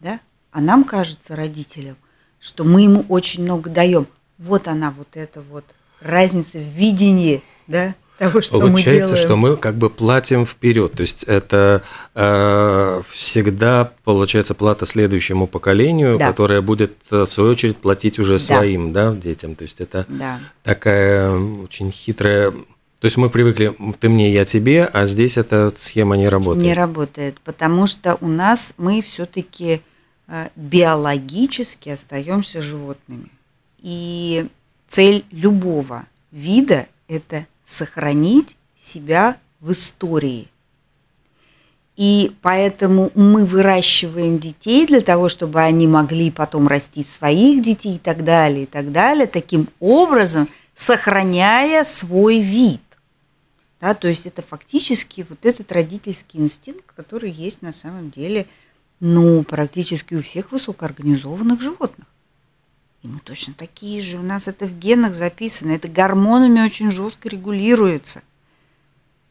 [0.00, 0.20] Да?
[0.50, 1.96] А нам кажется, родителям,
[2.38, 4.06] что мы ему очень много даем.
[4.36, 5.64] Вот она, вот эта вот
[6.00, 9.26] разница в видении, да, того, что Получается, мы делаем.
[9.26, 10.92] что мы как бы платим вперед.
[10.92, 11.82] То есть это
[12.14, 16.28] э, всегда получается плата следующему поколению, да.
[16.28, 18.38] которое будет э, в свою очередь платить уже да.
[18.38, 19.56] своим да, детям.
[19.56, 20.40] То есть это да.
[20.62, 22.52] такая очень хитрая.
[22.52, 26.64] То есть мы привыкли, ты мне, я тебе, а здесь эта схема не работает.
[26.64, 29.82] Не работает, потому что у нас мы все-таки
[30.28, 33.28] э, биологически остаемся животными.
[33.82, 34.46] И
[34.88, 40.48] цель любого вида– это сохранить себя в истории.
[41.96, 47.98] И поэтому мы выращиваем детей для того, чтобы они могли потом растить своих детей и
[47.98, 52.80] так далее, и так далее, таким образом сохраняя свой вид.
[53.80, 58.46] Да, то есть это фактически вот этот родительский инстинкт, который есть на самом деле
[58.98, 62.06] ну, практически у всех высокоорганизованных животных.
[63.04, 67.28] И мы точно такие же, у нас это в генах записано, это гормонами очень жестко
[67.28, 68.22] регулируется.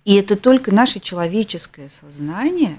[0.06, 2.78] И это только наше человеческое сознание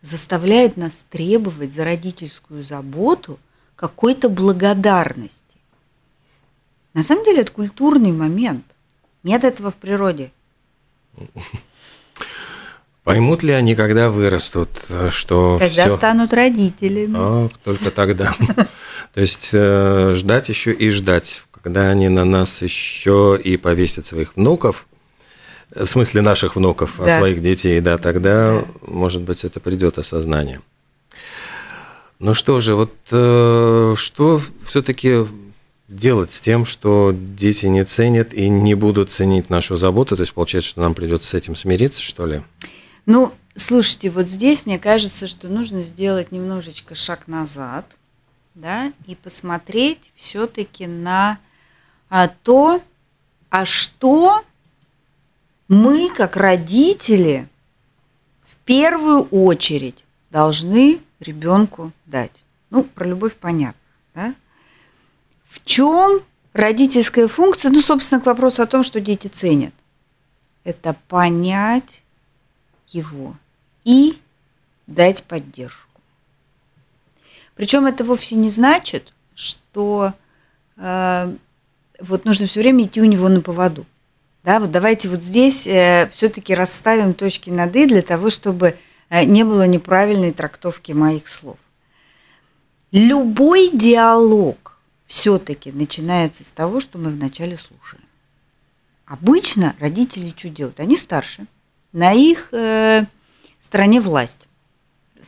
[0.00, 3.40] заставляет нас требовать за родительскую заботу
[3.74, 5.42] какой-то благодарности.
[6.94, 8.64] На самом деле это культурный момент.
[9.24, 10.30] Нет этого в природе.
[13.02, 14.68] Поймут ли они, когда вырастут,
[15.10, 15.96] что Когда всё...
[15.96, 17.16] станут родителями.
[17.16, 18.36] Ох, только тогда.
[19.14, 24.36] То есть э, ждать еще и ждать, когда они на нас еще и повесят своих
[24.36, 24.86] внуков,
[25.74, 27.16] в смысле наших внуков, да.
[27.16, 28.64] а своих детей, да, тогда, да.
[28.86, 30.60] может быть, это придет осознание.
[32.18, 35.26] Ну что же, вот э, что все-таки
[35.88, 40.16] делать с тем, что дети не ценят и не будут ценить нашу заботу?
[40.16, 42.42] То есть получается, что нам придется с этим смириться, что ли?
[43.06, 47.86] Ну, слушайте, вот здесь мне кажется, что нужно сделать немножечко шаг назад–
[48.58, 51.38] да, и посмотреть все-таки на
[52.10, 52.82] а, то,
[53.50, 54.42] а что
[55.68, 57.48] мы, как родители,
[58.42, 62.44] в первую очередь должны ребенку дать.
[62.70, 63.80] Ну, про любовь понятно,
[64.14, 64.34] да?
[65.44, 66.20] В чем
[66.52, 67.70] родительская функция?
[67.70, 69.72] Ну, собственно, к вопросу о том, что дети ценят.
[70.64, 72.02] Это понять
[72.88, 73.36] его
[73.84, 74.18] и
[74.86, 75.87] дать поддержку.
[77.58, 80.14] Причем это вовсе не значит, что
[80.76, 81.36] э,
[81.98, 83.84] вот нужно все время идти у него на поводу.
[84.44, 88.78] Да, вот давайте вот здесь э, все-таки расставим точки над «и» для того, чтобы
[89.10, 91.56] э, не было неправильной трактовки моих слов.
[92.92, 98.04] Любой диалог все-таки начинается с того, что мы вначале слушаем.
[99.04, 100.78] Обычно родители что делают?
[100.78, 101.46] Они старше,
[101.92, 103.04] на их э,
[103.58, 104.47] стороне власть.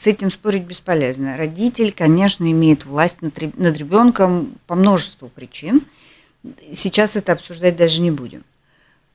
[0.00, 1.36] С этим спорить бесполезно.
[1.36, 5.82] Родитель, конечно, имеет власть над, над ребенком по множеству причин.
[6.72, 8.42] Сейчас это обсуждать даже не будем.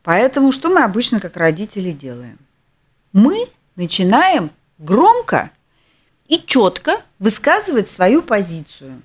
[0.03, 2.37] Поэтому что мы обычно как родители делаем?
[3.13, 5.49] Мы начинаем громко
[6.27, 9.01] и четко высказывать свою позицию.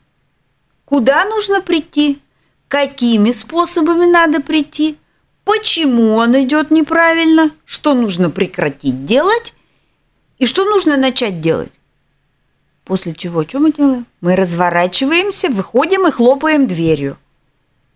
[0.84, 2.20] Куда нужно прийти?
[2.68, 4.98] Какими способами надо прийти?
[5.44, 7.50] Почему он идет неправильно?
[7.64, 9.54] Что нужно прекратить делать?
[10.40, 11.72] И что нужно начать делать?
[12.84, 14.06] После чего, что мы делаем?
[14.22, 17.18] Мы разворачиваемся, выходим и хлопаем дверью.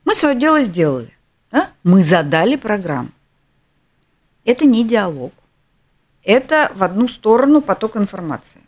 [0.04, 1.10] Мы свое дело сделали.
[1.50, 1.70] Да?
[1.84, 3.08] Мы задали программу.
[4.44, 5.32] Это не диалог.
[6.22, 8.60] Это в одну сторону поток информации.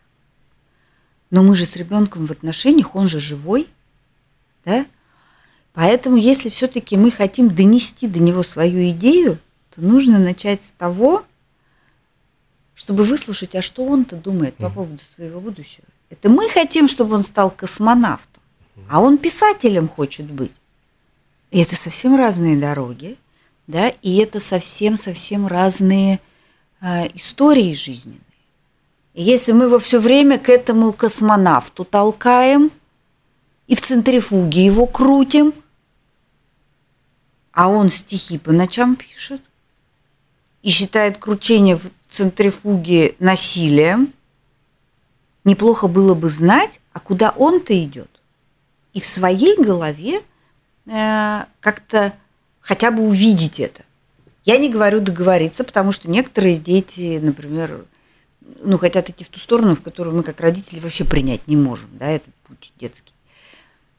[1.30, 3.68] Но мы же с ребенком в отношениях, он же живой.
[4.64, 4.86] Да?
[5.74, 9.38] Поэтому, если все-таки мы хотим донести до него свою идею,
[9.74, 11.26] то нужно начать с того,
[12.76, 15.86] чтобы выслушать, а что он-то думает по поводу своего будущего.
[16.10, 18.42] Это мы хотим, чтобы он стал космонавтом,
[18.88, 20.52] а он писателем хочет быть.
[21.50, 23.16] И это совсем разные дороги,
[23.66, 26.20] да, и это совсем-совсем разные
[26.82, 28.20] э, истории жизненные.
[29.14, 32.70] И если мы его все время к этому космонавту толкаем
[33.66, 35.54] и в центрифуге его крутим,
[37.52, 39.40] а он стихи по ночам пишет
[40.62, 44.12] и считает кручение в центрифуге насилием,
[45.44, 48.10] неплохо было бы знать, а куда он-то идет.
[48.92, 50.20] И в своей голове–
[50.86, 52.14] Э, как-то
[52.60, 53.82] хотя бы увидеть это.
[54.44, 57.84] Я не говорю договориться, потому что некоторые дети, например,
[58.62, 61.88] ну, хотят идти в ту сторону, в которую мы как родители вообще принять не можем,
[61.92, 63.12] да, этот путь детский.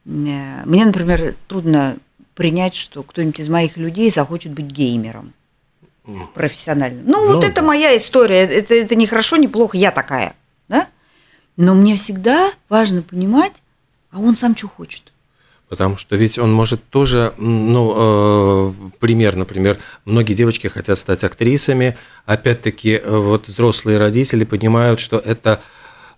[0.06, 1.98] Э, мне, например, трудно
[2.34, 5.34] принять, что кто-нибудь из моих людей захочет быть геймером
[6.34, 7.04] профессиональным.
[7.06, 7.48] Ну, ну вот да.
[7.48, 10.34] это моя история, это, это не хорошо, не плохо, я такая,
[10.68, 10.88] да?
[11.56, 13.62] Но мне всегда важно понимать,
[14.10, 15.12] а он сам что хочет.
[15.68, 21.98] Потому что ведь он может тоже, ну, э, пример, например, многие девочки хотят стать актрисами,
[22.24, 25.60] опять-таки, э, вот взрослые родители понимают, что это,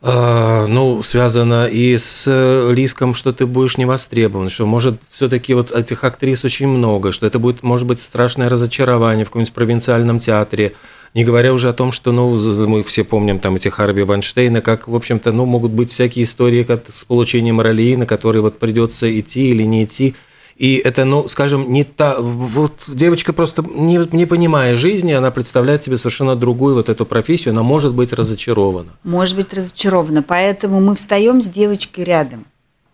[0.02, 2.26] ну, связано и с
[2.72, 7.26] риском, что ты будешь не востребован, что может все-таки вот этих актрис очень много, что
[7.26, 10.72] это будет, может быть, страшное разочарование в каком-нибудь провинциальном театре,
[11.12, 14.88] не говоря уже о том, что, ну, мы все помним там эти Харви Вайнштейна, как,
[14.88, 19.20] в общем-то, ну, могут быть всякие истории как с получением ролей, на которые вот придется
[19.20, 20.14] идти или не идти.
[20.60, 22.20] И это, ну, скажем, не та...
[22.20, 27.52] Вот девочка просто, не, не понимая жизни, она представляет себе совершенно другую вот эту профессию,
[27.52, 28.92] она может быть разочарована.
[29.02, 30.22] Может быть разочарована.
[30.22, 32.44] Поэтому мы встаем с девочкой рядом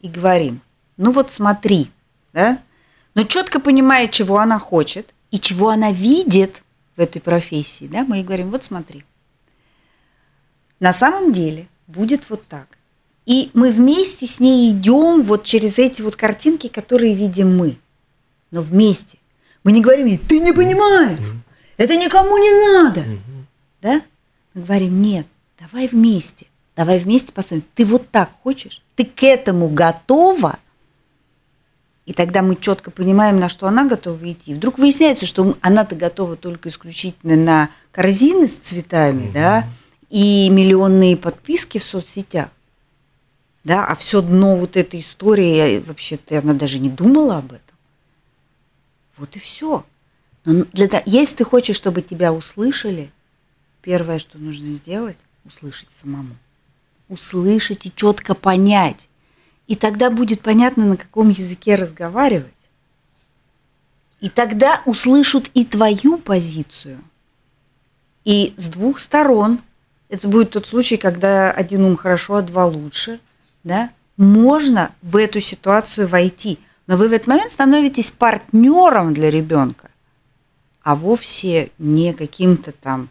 [0.01, 0.61] и говорим,
[0.97, 1.91] ну вот смотри,
[2.33, 2.59] да?
[3.15, 6.63] Но четко понимая, чего она хочет и чего она видит–
[6.97, 9.05] в этой профессии, да, мы ей говорим, вот смотри,
[10.81, 12.76] на самом деле будет вот так.
[13.27, 17.77] И мы вместе с ней идем вот через эти вот картинки, которые видим мы.
[18.53, 19.19] Но вместе.
[19.65, 21.19] Мы не говорим ей, ты не понимаешь,
[21.77, 23.05] это никому не надо.
[23.83, 24.01] Да?
[24.55, 25.27] Мы говорим, нет,
[25.61, 27.67] давай вместе, давай вместе посмотрим.
[27.75, 28.81] Ты вот так хочешь?
[28.95, 30.61] Ты к этому готова?
[32.07, 34.55] И тогда мы четко понимаем, на что она готова идти.
[34.55, 39.33] Вдруг выясняется, что она-то готова только исключительно на корзины с цветами, угу.
[39.35, 39.69] да,
[40.09, 42.49] и миллионные подписки в соцсетях.
[43.67, 47.77] Да, а все дно вот этой истории, вообще-то она даже не думала об этом.
[49.17, 49.85] Вот и все.
[50.45, 53.11] Но для, если ты хочешь, чтобы тебя услышали,
[53.83, 56.37] первое, что нужно сделать, услышать самому.
[57.09, 59.09] Услышать и четко понять,
[59.67, 62.47] и тогда будет понятно, на каком языке разговаривать.
[64.21, 67.01] И тогда услышат и твою позицию.
[68.25, 69.59] И с двух сторон,
[70.09, 73.19] это будет тот случай, когда один ум хорошо, а два лучше,
[73.67, 76.59] да, можно в эту ситуацию войти.
[76.87, 79.91] Но вы в этот момент становитесь партнером для ребенка,
[80.83, 83.09] а вовсе не каким-то там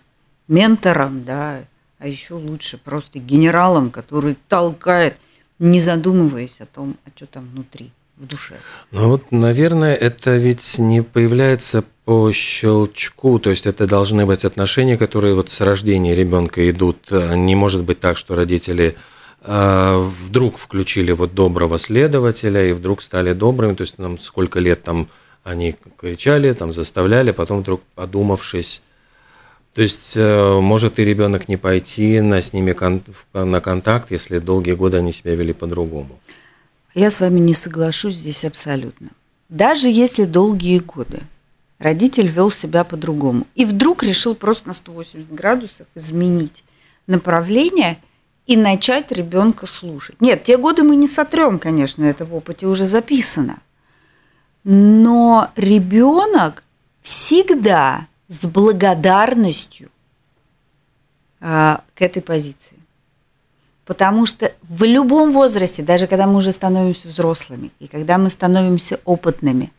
[0.47, 1.59] ментором, да,
[1.99, 5.17] а еще лучше просто генералом, который толкает
[5.59, 8.55] не задумываясь о том, а что там внутри, в душе.
[8.91, 14.97] Ну вот, наверное, это ведь не появляется по щелчку, то есть это должны быть отношения,
[14.97, 17.09] которые вот с рождения ребенка идут.
[17.09, 18.95] Не может быть так, что родители
[19.47, 25.07] вдруг включили вот доброго следователя и вдруг стали добрыми, то есть нам сколько лет там
[25.43, 28.81] Они кричали, там заставляли, потом вдруг подумавшись,
[29.75, 34.39] то есть э, может и ребенок не пойти на с ними кон на контакт, если
[34.39, 36.17] долгие годы они себя вели по-другому.
[36.93, 39.09] Я с вами не соглашусь здесь абсолютно.
[39.49, 41.23] Даже если долгие годы
[41.77, 46.63] родитель вел себя по-другому и вдруг решил просто на 180 градусов изменить
[47.05, 47.97] направление
[48.47, 50.19] и начать ребенка слушать.
[50.21, 53.59] Нет, те годы мы не сотрем, конечно, это в опыте уже записано.
[54.63, 56.63] Но ребенок
[57.01, 59.89] всегда с благодарностью
[61.39, 62.77] а, к этой позиции.
[63.85, 68.99] Потому что в любом возрасте, даже когда мы уже становимся взрослыми, и когда мы становимся
[69.05, 69.71] опытными,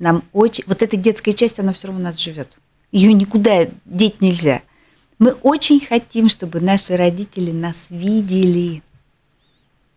[0.00, 0.64] нам очень...
[0.66, 2.48] Вот эта детская часть, она все равно у нас живет.
[2.90, 4.62] Ее никуда деть нельзя.
[5.18, 8.82] Мы очень хотим, чтобы наши родители нас видели.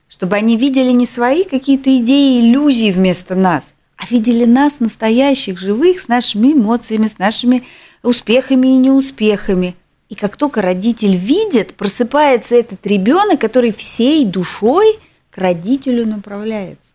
[0.07, 5.99] Чтобы они видели не свои какие-то идеи, иллюзии вместо нас, а видели нас настоящих, живых,
[5.99, 7.63] с нашими эмоциями, с нашими
[8.03, 9.75] успехами и неуспехами.
[10.09, 14.99] И как только родитель видит, просыпается этот ребенок, который всей душой
[15.31, 16.89] к родителю направляется.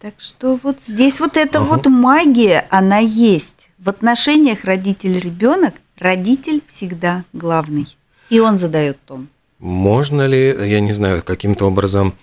[0.00, 1.68] Так что вот здесь вот эта ага.
[1.68, 3.68] вот магия, она есть.
[3.78, 7.86] В отношениях родитель-ребенок родитель всегда главный.
[8.30, 9.28] И он задает тон.
[9.58, 12.14] Можно ли, я не знаю, каким-то образом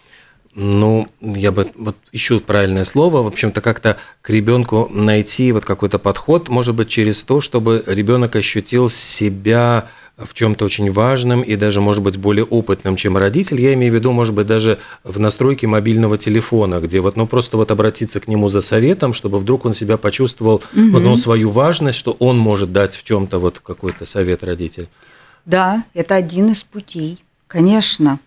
[0.59, 5.99] ну, я бы вот ищу правильное слово, в общем-то, как-то к ребенку найти вот какой-то
[5.99, 9.87] подход, может быть, через то, чтобы ребенок ощутил себя
[10.17, 13.61] в чем-то очень важным и даже, может быть, более опытным, чем родитель.
[13.61, 17.55] Я имею в виду, может быть, даже в настройке мобильного телефона, где вот, ну, просто
[17.55, 20.89] вот обратиться к нему за советом, чтобы вдруг он себя почувствовал, угу.
[20.89, 24.87] вот, ну, свою важность, что он может дать в чем-то вот какой-то совет родитель.
[25.45, 28.17] Да, это один из путей, конечно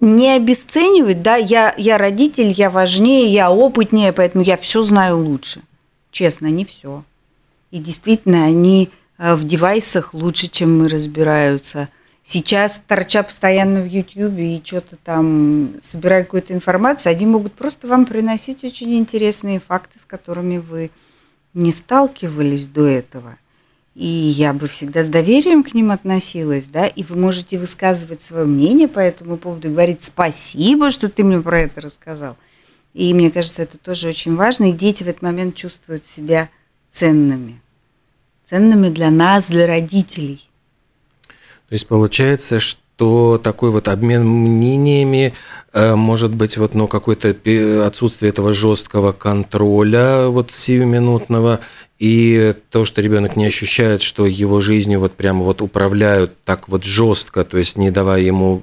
[0.00, 5.62] не обесценивать, да, я, я родитель, я важнее, я опытнее, поэтому я все знаю лучше.
[6.10, 7.04] Честно, не все.
[7.70, 11.88] И действительно, они э, в девайсах лучше, чем мы разбираются.
[12.22, 18.04] Сейчас, торча постоянно в YouTube и что-то там, собирая какую-то информацию, они могут просто вам
[18.04, 20.90] приносить очень интересные факты, с которыми вы
[21.54, 23.36] не сталкивались до этого–
[23.96, 28.44] и я бы всегда с доверием к ним относилась, да, и вы можете высказывать свое
[28.44, 32.36] мнение по этому поводу говорить спасибо, что ты мне про это рассказал.
[32.92, 36.50] И мне кажется, это тоже очень важно, и дети в этот момент чувствуют себя
[36.92, 37.58] ценными.
[38.44, 40.46] Ценными для нас, для родителей.
[41.68, 42.80] То есть получается, что
[43.42, 45.34] такой вот обмен мнениями,
[45.72, 47.36] э, может быть, вот, ну, какое-то
[47.86, 51.60] отсутствие этого жесткого контроля вот сиюминутного
[51.98, 56.84] и то, что ребенок не ощущает, что его жизнью вот прямо вот управляют так вот
[56.84, 58.62] жестко, то есть не давая ему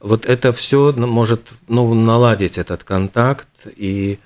[0.00, 4.18] вот это все может ну, наладить этот контакт и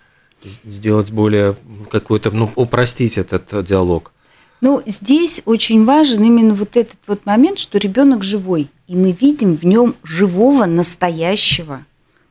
[0.45, 1.57] сделать более
[1.91, 4.13] какой-то, ну, упростить этот диалог.
[4.61, 9.55] Ну, здесь очень важен именно вот этот вот момент, что ребенок живой, и мы видим
[9.57, 11.85] в нем живого, настоящего,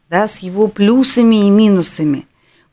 [0.09, 2.27] да, с его плюсами и минусами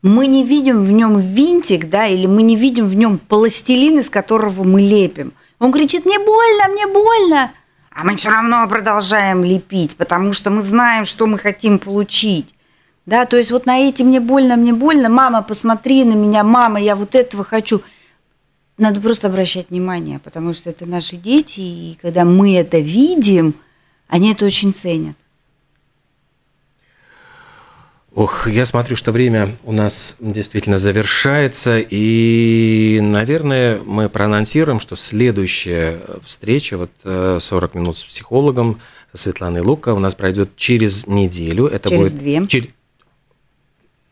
[0.05, 4.09] мы не видим в нем винтик, да, или мы не видим в нем пластилин, из
[4.09, 5.33] которого мы лепим.
[5.57, 7.51] Он кричит, мне больно, мне больно.
[7.89, 12.53] А мы все равно продолжаем лепить, потому что мы знаем, что мы хотим получить.
[13.07, 16.79] Да, то есть вот на эти мне больно, мне больно, мама, посмотри на меня, мама,
[16.79, 17.81] я вот этого хочу.
[18.77, 23.55] Надо просто обращать внимание, потому что это наши дети, и когда мы это видим,
[24.07, 25.15] они это очень ценят.
[28.13, 35.99] Ох, я смотрю, что время у нас действительно завершается, и, наверное, мы проанонсируем, что следующая
[36.23, 38.79] встреча, вот 40 э, минут с психологом,
[39.11, 41.67] со Светланой Лука, у нас пройдет через неделю.
[41.67, 42.21] Это через будет...
[42.21, 42.47] две.
[42.47, 42.67] Чер...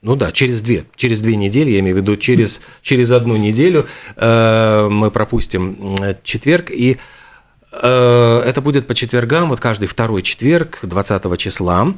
[0.03, 0.83] Ну да, через две.
[0.97, 3.87] Через две недели, я имею в виду через, через одну неделю
[4.17, 6.97] э, мы пропустим четверг, и э,
[7.75, 11.93] это будет по четвергам, вот каждый второй четверг, 20 числа.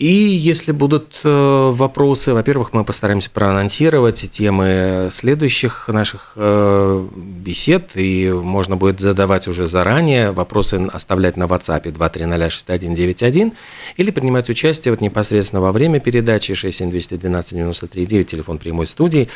[0.00, 8.32] И если будут э, вопросы, во-первых, мы постараемся проанонсировать темы следующих наших э, бесед, и
[8.32, 13.52] можно будет задавать уже заранее, вопросы оставлять на WhatsApp 2306191
[13.98, 19.28] или принимать участие вот непосредственно во время передачи 67212-93-9, телефон прямой студии.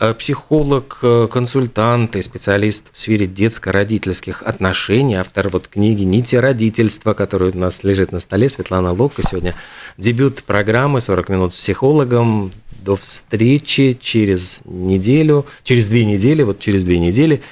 [0.00, 7.52] Э, психолог, консультант и специалист в сфере детско-родительских отношений, автор вот книги «Нити родительства», которая
[7.52, 9.54] у нас лежит на столе, Светлана Лока сегодня
[9.96, 12.50] Дебют программы «40 минут с психологом».
[12.82, 17.42] До встречи через неделю, через две недели, вот через две недели.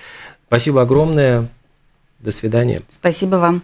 [0.47, 1.49] Спасибо огромное.
[2.19, 2.81] До свидания.
[2.89, 3.63] Спасибо вам.